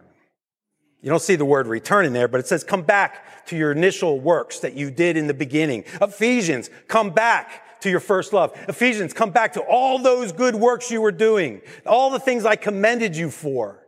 [1.00, 3.70] You don't see the word return in there, but it says come back to your
[3.70, 5.84] initial works that you did in the beginning.
[6.02, 8.52] Ephesians, come back to your first love.
[8.68, 12.56] Ephesians, come back to all those good works you were doing, all the things I
[12.56, 13.78] commended you for.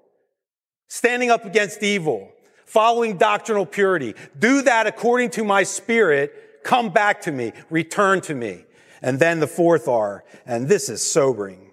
[0.86, 2.30] Standing up against evil,
[2.64, 4.14] following doctrinal purity.
[4.38, 6.32] Do that according to my spirit.
[6.62, 8.64] Come back to me, return to me.
[9.00, 11.70] And then the fourth R, and this is sobering.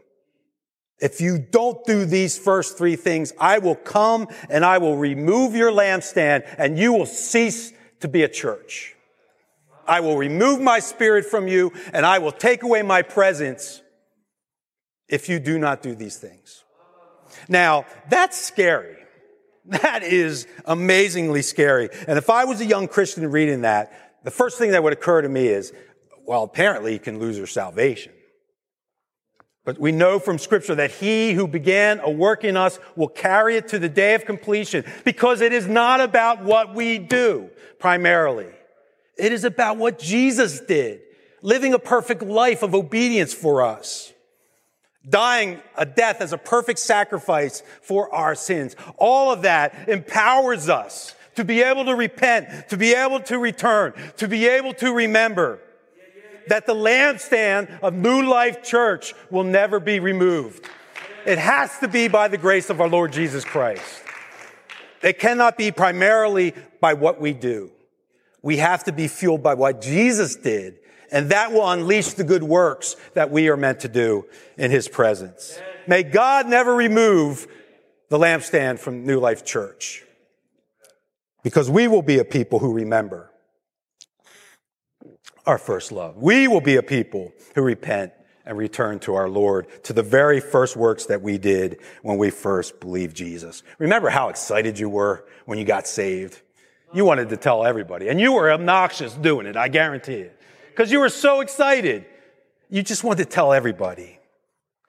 [1.00, 5.56] If you don't do these first three things, I will come and I will remove
[5.56, 8.96] your lampstand and you will cease to be a church.
[9.88, 13.82] I will remove my spirit from you and I will take away my presence
[15.10, 16.64] if you do not do these things.
[17.50, 18.96] Now, that's scary.
[19.66, 21.90] That is amazingly scary.
[22.08, 25.22] And if I was a young Christian reading that, the first thing that would occur
[25.22, 25.72] to me is,
[26.26, 28.12] well, apparently you can lose your salvation.
[29.64, 33.56] But we know from scripture that he who began a work in us will carry
[33.56, 38.48] it to the day of completion because it is not about what we do primarily.
[39.18, 41.02] It is about what Jesus did,
[41.42, 44.12] living a perfect life of obedience for us,
[45.08, 48.76] dying a death as a perfect sacrifice for our sins.
[48.98, 53.94] All of that empowers us to be able to repent, to be able to return,
[54.18, 55.60] to be able to remember
[56.48, 60.68] that the lampstand of New Life Church will never be removed.
[61.26, 64.04] It has to be by the grace of our Lord Jesus Christ.
[65.02, 67.72] It cannot be primarily by what we do.
[68.42, 70.80] We have to be fueled by what Jesus did,
[71.12, 74.26] and that will unleash the good works that we are meant to do
[74.58, 75.60] in His presence.
[75.88, 77.48] May God never remove
[78.10, 80.05] the lampstand from New Life Church
[81.46, 83.30] because we will be a people who remember
[85.46, 86.18] our first love.
[86.18, 88.14] We will be a people who repent
[88.48, 92.32] and return to our Lord, to the very first works that we did when we
[92.32, 93.62] first believed Jesus.
[93.78, 96.42] Remember how excited you were when you got saved?
[96.96, 100.42] You wanted to tell everybody, and you were obnoxious doing it, I guarantee it.
[100.72, 102.06] Because you were so excited.
[102.72, 104.18] You just wanted to tell everybody.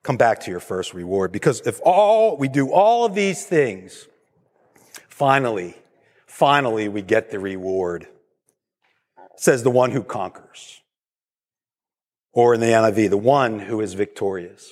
[0.02, 1.32] Come back to your first reward.
[1.32, 4.08] Because if all, we do all of these things,
[5.10, 5.76] finally,
[6.36, 8.06] finally we get the reward
[9.36, 10.82] says the one who conquers.
[12.32, 14.70] Or in the NIV, the one who is victorious.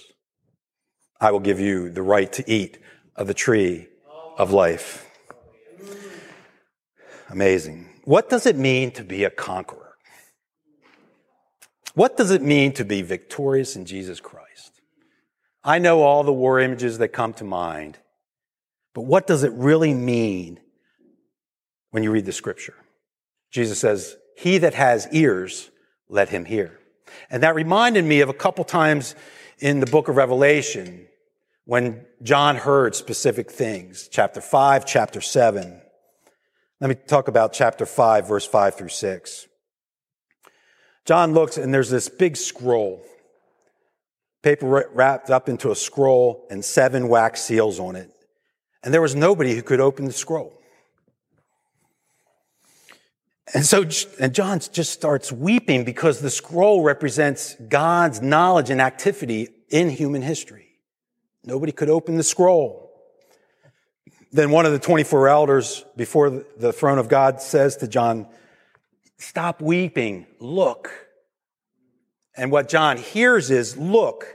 [1.19, 2.79] I will give you the right to eat
[3.17, 3.89] of the tree
[4.37, 5.09] of life.
[7.31, 7.89] Amazing.
[8.05, 9.95] What does it mean to be a conqueror?
[11.95, 14.83] What does it mean to be victorious in Jesus Christ?
[15.63, 17.97] I know all the war images that come to mind,
[18.93, 20.61] but what does it really mean
[21.95, 22.75] when you read the scripture?
[23.53, 25.71] Jesus says, he that has ears,
[26.09, 26.81] let him hear.
[27.31, 29.15] And that reminded me of a couple times
[29.61, 31.07] in the book of Revelation
[31.67, 34.09] when John heard specific things.
[34.11, 35.81] Chapter 5, chapter 7.
[36.81, 39.47] Let me talk about chapter 5, verse 5 through 6.
[41.05, 43.05] John looks and there's this big scroll,
[44.43, 48.11] paper wrapped up into a scroll and seven wax seals on it.
[48.83, 50.61] And there was nobody who could open the scroll.
[53.55, 53.85] And so,
[54.19, 60.23] and John just starts weeping because the scroll represents God's knowledge and activity in human
[60.23, 60.67] history.
[61.45, 62.91] Nobody could open the scroll.
[64.33, 68.27] Then one of the 24 elders before the throne of God says to John,
[69.19, 70.91] stop weeping, look.
[72.37, 74.27] And what John hears is, look,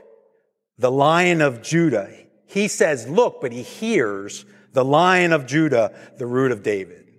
[0.78, 2.10] the lion of Judah.
[2.46, 7.09] He says, look, but he hears the lion of Judah, the root of David.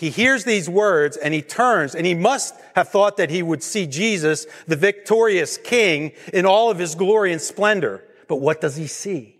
[0.00, 3.62] He hears these words and he turns and he must have thought that he would
[3.62, 8.02] see Jesus, the victorious king, in all of his glory and splendor.
[8.26, 9.36] But what does he see?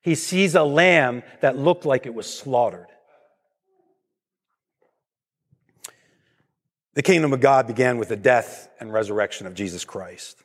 [0.00, 2.86] He sees a lamb that looked like it was slaughtered.
[6.94, 10.44] The kingdom of God began with the death and resurrection of Jesus Christ.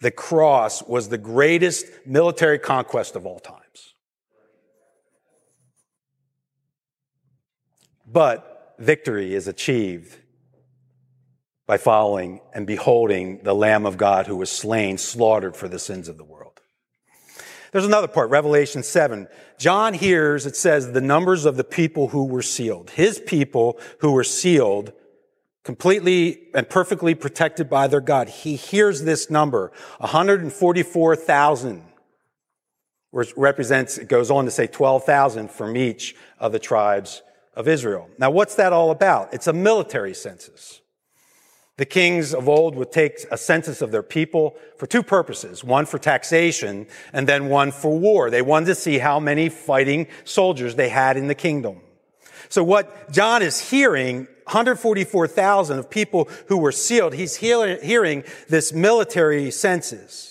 [0.00, 3.94] The cross was the greatest military conquest of all times.
[8.06, 8.49] But
[8.80, 10.16] victory is achieved
[11.66, 16.08] by following and beholding the Lamb of God who was slain, slaughtered for the sins
[16.08, 16.60] of the world.
[17.70, 19.28] There's another part, Revelation 7.
[19.56, 22.90] John hears, it says, the numbers of the people who were sealed.
[22.90, 24.92] His people who were sealed,
[25.62, 28.28] completely and perfectly protected by their God.
[28.28, 31.84] He hears this number, 144,000,
[33.12, 37.22] which represents, it goes on to say 12,000 from each of the tribes
[37.60, 38.08] of Israel.
[38.18, 39.32] Now, what's that all about?
[39.34, 40.80] It's a military census.
[41.76, 45.62] The kings of old would take a census of their people for two purposes.
[45.62, 48.30] One for taxation and then one for war.
[48.30, 51.80] They wanted to see how many fighting soldiers they had in the kingdom.
[52.48, 59.50] So what John is hearing, 144,000 of people who were sealed, he's hearing this military
[59.50, 60.29] census.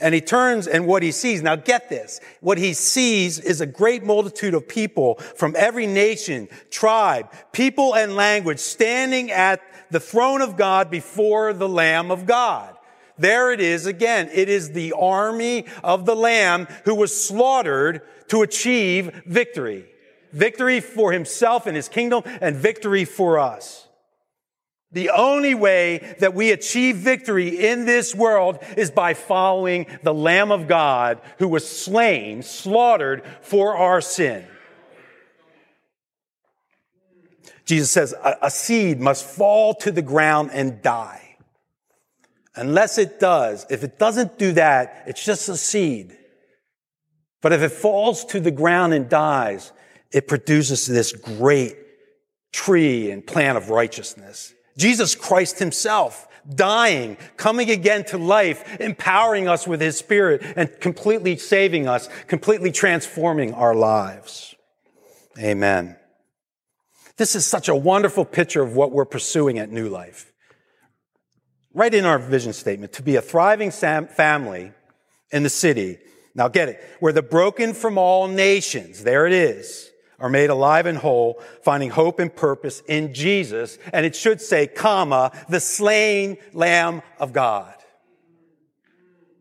[0.00, 3.66] And he turns and what he sees, now get this, what he sees is a
[3.66, 10.42] great multitude of people from every nation, tribe, people and language standing at the throne
[10.42, 12.76] of God before the Lamb of God.
[13.18, 14.28] There it is again.
[14.32, 19.86] It is the army of the Lamb who was slaughtered to achieve victory.
[20.32, 23.85] Victory for himself and his kingdom and victory for us.
[24.92, 30.52] The only way that we achieve victory in this world is by following the Lamb
[30.52, 34.46] of God who was slain, slaughtered for our sin.
[37.64, 41.36] Jesus says a, seed must fall to the ground and die.
[42.54, 46.16] Unless it does, if it doesn't do that, it's just a seed.
[47.42, 49.72] But if it falls to the ground and dies,
[50.12, 51.76] it produces this great
[52.52, 54.54] tree and plant of righteousness.
[54.76, 61.36] Jesus Christ himself dying, coming again to life, empowering us with his spirit and completely
[61.36, 64.54] saving us, completely transforming our lives.
[65.38, 65.96] Amen.
[67.16, 70.32] This is such a wonderful picture of what we're pursuing at New Life.
[71.74, 74.72] Right in our vision statement, to be a thriving family
[75.30, 75.98] in the city.
[76.34, 76.80] Now get it.
[77.00, 79.02] We're the broken from all nations.
[79.02, 83.78] There it is are made alive and whole, finding hope and purpose in Jesus.
[83.92, 87.72] And it should say, comma, the slain Lamb of God.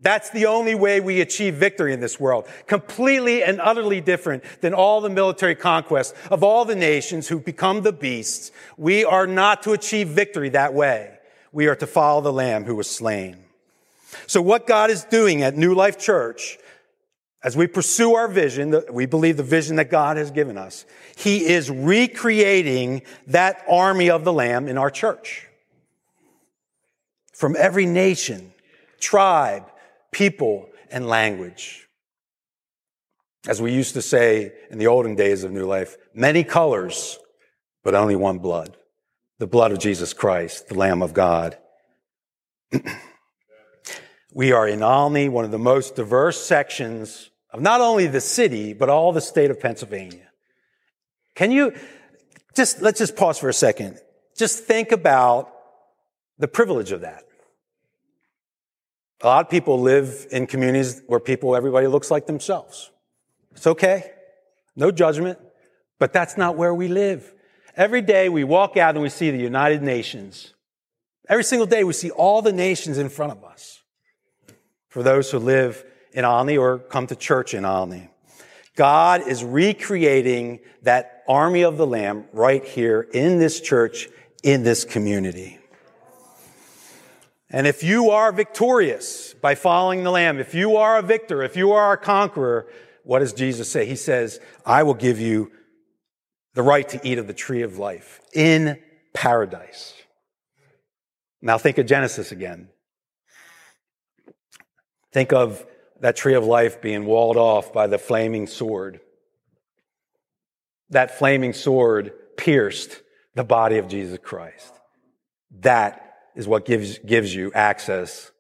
[0.02, 2.48] That's the only way we achieve victory in this world.
[2.68, 7.82] Completely and utterly different than all the military conquests of all the nations who become
[7.82, 8.52] the beasts.
[8.78, 11.18] We are not to achieve victory that way.
[11.52, 13.38] We are to follow the Lamb who was slain.
[14.28, 16.60] So what God is doing at New Life Church
[17.46, 20.84] as we pursue our vision, we believe the vision that God has given us,
[21.16, 25.46] He is recreating that army of the Lamb in our church.
[27.36, 28.52] From every nation,
[29.00, 29.70] tribe,
[30.12, 31.88] people, and language.
[33.48, 37.20] As we used to say in the olden days of New Life, many colors,
[37.84, 38.76] but only one blood.
[39.38, 41.60] The blood of Jesus Christ, the Lamb of God.
[44.34, 48.74] we are in Olney, one of the most diverse sections of not only the city,
[48.74, 50.28] but all the state of Pennsylvania.
[51.36, 51.74] Can you
[52.54, 53.98] just, let's just pause for a second.
[54.38, 55.54] Just think about
[56.38, 57.24] the privilege of that.
[59.22, 62.92] A lot of people live in communities where people, everybody looks like themselves.
[63.54, 64.12] It's okay.
[64.76, 65.40] No judgment.
[65.98, 67.34] But that's not where we live.
[67.78, 70.54] Every day we walk out and we see the United Nations.
[71.30, 73.82] Every single day we see all the nations in front of us.
[74.90, 75.86] For those who live
[76.16, 78.10] in Olney or come to church in Olney.
[78.76, 84.08] God is recreating that army of the Lamb right here in this church,
[84.42, 85.60] in this community.
[87.50, 91.56] And if you are victorious by following the Lamb, if you are a victor, if
[91.56, 92.68] you are a conqueror,
[93.04, 93.86] what does Jesus say?
[93.86, 95.52] He says, I will give you
[96.54, 98.80] the right to eat of the tree of life in
[99.14, 99.94] paradise.
[101.42, 102.70] Now think of Genesis again.
[105.12, 105.66] Think of
[106.02, 109.00] that tree of life being walled off by the flaming sword.
[110.90, 113.02] That flaming sword pierced
[113.34, 114.74] the body of Jesus Christ.
[115.60, 116.02] That
[116.36, 118.32] is what gives, gives you access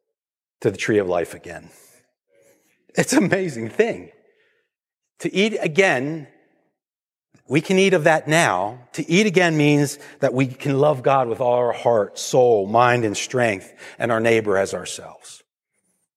[0.62, 1.70] to the tree of life again.
[2.96, 4.12] It's an amazing thing.
[5.20, 6.28] To eat again,
[7.48, 8.88] we can eat of that now.
[8.94, 13.06] To eat again means that we can love God with all our heart, soul, mind,
[13.06, 15.45] and strength, and our neighbor as ourselves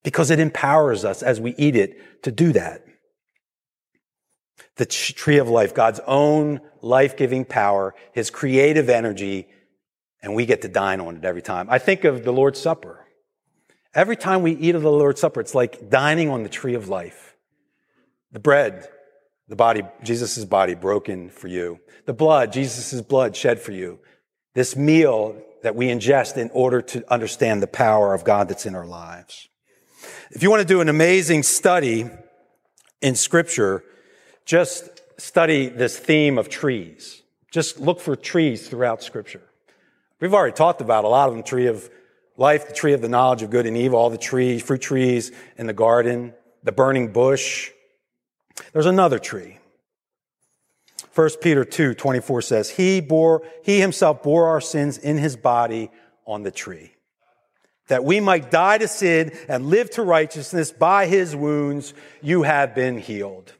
[0.03, 2.83] because it empowers us as we eat it to do that.
[4.75, 9.47] The tree of life, God's own life-giving power, His creative energy,
[10.21, 11.67] and we get to dine on it every time.
[11.69, 13.05] I think of the Lord's Supper.
[13.93, 16.87] Every time we eat of the Lord's Supper, it's like dining on the tree of
[16.87, 17.35] life.
[18.31, 18.87] The bread,
[19.49, 21.79] the body, Jesus' body broken for you.
[22.05, 23.99] The blood, Jesus' blood shed for you.
[24.55, 28.75] This meal that we ingest in order to understand the power of God that's in
[28.75, 29.48] our lives.
[30.31, 32.09] If you want to do an amazing study
[33.01, 33.83] in scripture,
[34.45, 37.21] just study this theme of trees.
[37.51, 39.41] Just look for trees throughout scripture.
[40.19, 41.89] We've already talked about a lot of them, tree of
[42.37, 45.31] life, the tree of the knowledge of good and evil, all the trees, fruit trees
[45.57, 46.33] in the garden,
[46.63, 47.71] the burning bush.
[48.73, 49.57] There's another tree.
[51.15, 55.89] 1 Peter 2, 24 says, He bore, He himself bore our sins in his body
[56.25, 56.93] on the tree.
[57.89, 62.73] That we might die to sin and live to righteousness by his wounds, you have
[62.73, 63.53] been healed.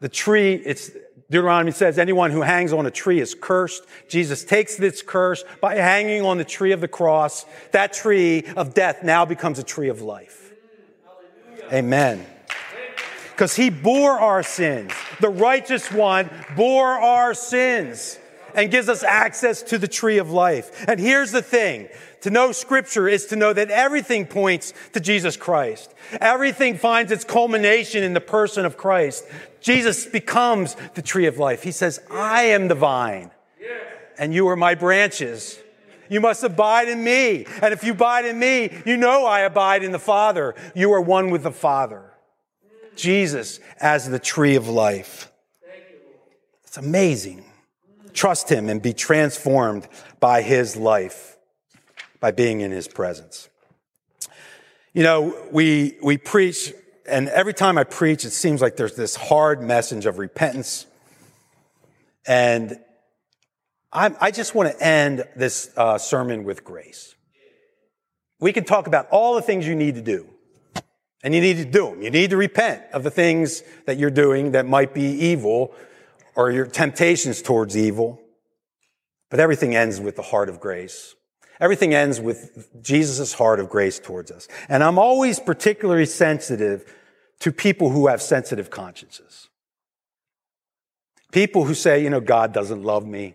[0.00, 0.90] The tree, it's,
[1.30, 3.84] Deuteronomy says anyone who hangs on a tree is cursed.
[4.08, 7.46] Jesus takes this curse by hanging on the tree of the cross.
[7.72, 10.52] That tree of death now becomes a tree of life.
[11.72, 12.24] Amen.
[13.30, 14.92] Because he bore our sins.
[15.20, 18.18] The righteous one bore our sins
[18.54, 20.84] and gives us access to the tree of life.
[20.86, 21.88] And here's the thing.
[22.24, 25.94] To know scripture is to know that everything points to Jesus Christ.
[26.20, 29.24] Everything finds its culmination in the person of Christ.
[29.60, 31.62] Jesus becomes the tree of life.
[31.62, 33.30] He says, I am the vine
[34.18, 35.58] and you are my branches.
[36.08, 37.46] You must abide in me.
[37.62, 40.54] And if you abide in me, you know I abide in the Father.
[40.74, 42.10] You are one with the Father.
[42.96, 45.30] Jesus as the tree of life.
[46.64, 47.44] It's amazing.
[48.12, 49.88] Trust him and be transformed
[50.20, 51.33] by his life,
[52.24, 53.50] by being in his presence.
[54.94, 56.72] You know, we, we preach,
[57.06, 60.86] and every time I preach, it seems like there's this hard message of repentance.
[62.26, 62.78] And
[63.92, 67.14] i i just want to end this uh, sermon with grace.
[68.40, 70.26] We can talk about all the things you need to do.
[71.22, 72.00] And you need to do them.
[72.00, 75.74] You need to repent of the things that you're doing that might be evil
[76.34, 78.18] or your temptations towards evil.
[79.28, 81.14] But everything ends with the heart of grace.
[81.60, 84.48] Everything ends with Jesus' heart of grace towards us.
[84.68, 86.92] And I'm always particularly sensitive
[87.40, 89.48] to people who have sensitive consciences.
[91.32, 93.34] People who say, you know, God doesn't love me.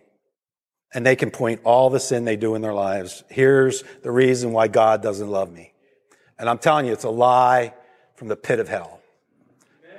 [0.93, 3.23] And they can point all the sin they do in their lives.
[3.29, 5.73] Here's the reason why God doesn't love me.
[6.39, 7.73] And I'm telling you, it's a lie
[8.15, 8.99] from the pit of hell.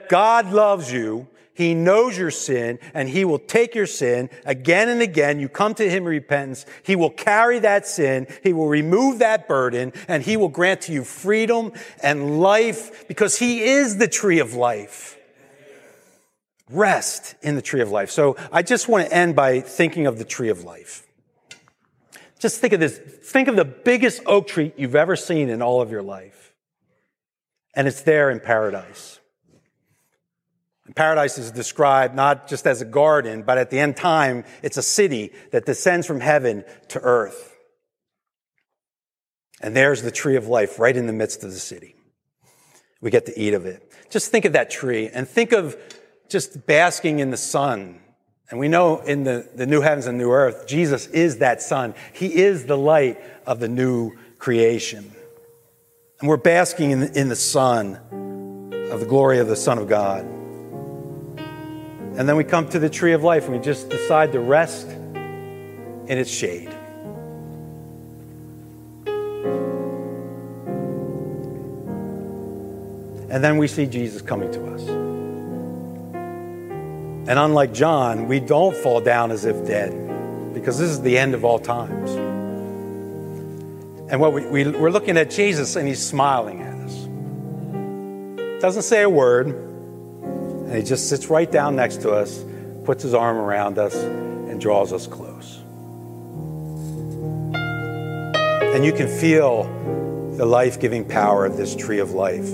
[0.08, 1.28] God loves you.
[1.60, 5.38] He knows your sin and he will take your sin again and again.
[5.40, 6.64] You come to him in repentance.
[6.82, 8.28] He will carry that sin.
[8.42, 13.38] He will remove that burden and he will grant to you freedom and life because
[13.38, 15.18] he is the tree of life.
[16.70, 18.10] Rest in the tree of life.
[18.10, 21.06] So I just want to end by thinking of the tree of life.
[22.38, 22.96] Just think of this.
[22.96, 26.54] Think of the biggest oak tree you've ever seen in all of your life.
[27.74, 29.19] And it's there in paradise.
[30.94, 34.82] Paradise is described not just as a garden, but at the end time, it's a
[34.82, 37.56] city that descends from heaven to earth.
[39.60, 41.94] And there's the tree of life right in the midst of the city.
[43.00, 43.92] We get to eat of it.
[44.10, 45.76] Just think of that tree and think of
[46.28, 48.00] just basking in the sun
[48.50, 51.94] and we know in the, the new heavens and new earth, Jesus is that sun.
[52.12, 55.12] He is the light of the new creation.
[56.18, 58.00] And we're basking in, in the sun
[58.90, 60.26] of the glory of the Son of God.
[62.16, 64.86] And then we come to the tree of life and we just decide to rest
[64.88, 66.68] in its shade.
[73.30, 74.80] And then we see Jesus coming to us.
[77.28, 79.92] And unlike John, we don't fall down as if dead
[80.52, 82.10] because this is the end of all times.
[84.10, 88.60] And what we, we, we're looking at Jesus and he's smiling at us.
[88.60, 89.69] Doesn't say a word,
[90.70, 92.44] and he just sits right down next to us,
[92.84, 95.58] puts his arm around us, and draws us close.
[98.72, 99.64] And you can feel
[100.36, 102.48] the life giving power of this tree of life.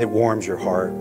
[0.00, 0.92] It warms your heart.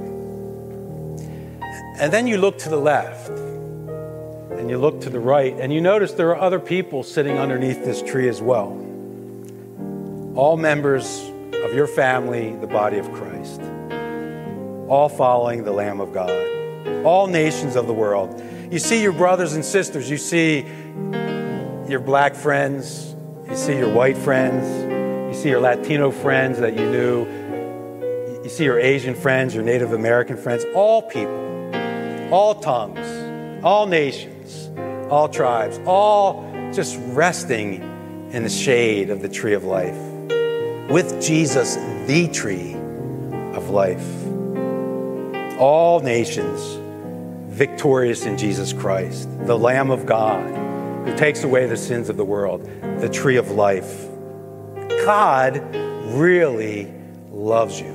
[2.00, 5.82] And then you look to the left and you look to the right and you
[5.82, 8.70] notice there are other people sitting underneath this tree as well.
[10.36, 11.22] All members
[11.64, 13.31] of your family, the body of Christ.
[14.92, 17.06] All following the Lamb of God.
[17.06, 18.44] All nations of the world.
[18.70, 20.10] You see your brothers and sisters.
[20.10, 20.66] You see
[21.88, 23.16] your black friends.
[23.50, 24.66] You see your white friends.
[25.34, 27.26] You see your Latino friends that you knew.
[28.44, 30.66] You see your Asian friends, your Native American friends.
[30.76, 31.42] All people
[32.32, 34.72] all tongues, all nations,
[35.10, 37.82] all tribes, all just resting
[38.32, 39.98] in the shade of the tree of life
[40.90, 41.76] with Jesus,
[42.08, 42.74] the tree
[43.54, 44.21] of life.
[45.62, 46.80] All nations
[47.56, 50.44] victorious in Jesus Christ, the Lamb of God
[51.06, 52.68] who takes away the sins of the world,
[53.00, 54.08] the tree of life.
[55.06, 55.58] God
[56.16, 56.92] really
[57.30, 57.92] loves you.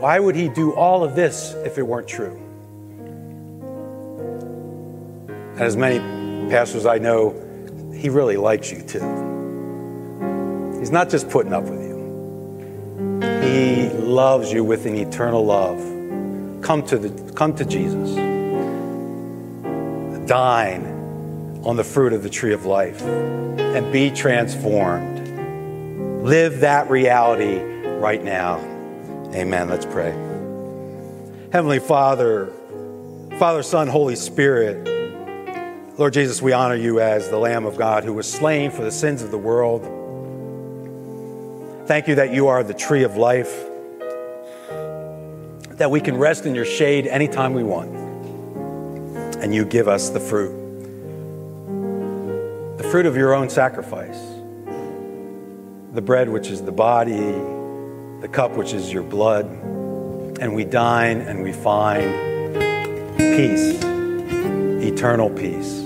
[0.00, 2.40] Why would he do all of this if it weren't true?
[5.52, 6.00] And as many
[6.50, 7.30] pastors I know,
[7.94, 8.98] he really likes you too.
[10.80, 11.83] He's not just putting up with you.
[13.44, 15.78] He loves you with an eternal love.
[16.62, 18.14] Come to the come to Jesus.
[20.26, 26.24] Dine on the fruit of the tree of life and be transformed.
[26.24, 27.58] Live that reality
[27.98, 28.56] right now.
[29.34, 29.68] Amen.
[29.68, 30.12] Let's pray.
[31.52, 32.50] Heavenly Father,
[33.38, 34.88] Father, Son, Holy Spirit,
[35.98, 38.90] Lord Jesus, we honor you as the Lamb of God who was slain for the
[38.90, 39.82] sins of the world.
[41.86, 43.52] Thank you that you are the tree of life,
[45.76, 47.94] that we can rest in your shade anytime we want,
[49.36, 50.48] and you give us the fruit,
[52.78, 54.18] the fruit of your own sacrifice,
[55.92, 57.20] the bread which is the body,
[58.22, 59.44] the cup which is your blood,
[60.40, 62.10] and we dine and we find
[63.18, 63.78] peace,
[64.82, 65.83] eternal peace.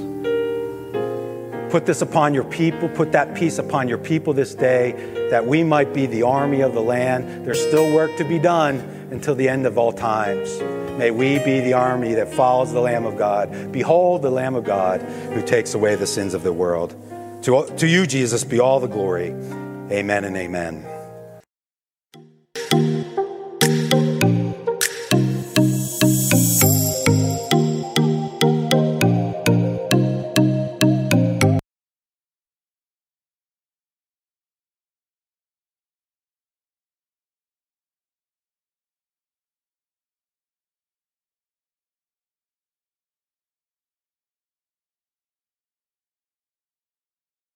[1.71, 2.89] Put this upon your people.
[2.89, 4.93] Put that peace upon your people this day,
[5.31, 7.45] that we might be the army of the Lamb.
[7.45, 8.77] There's still work to be done
[9.11, 10.61] until the end of all times.
[10.99, 13.71] May we be the army that follows the Lamb of God.
[13.71, 16.97] Behold the Lamb of God who takes away the sins of the world.
[17.43, 19.29] To, to you, Jesus, be all the glory.
[19.93, 20.98] Amen and amen.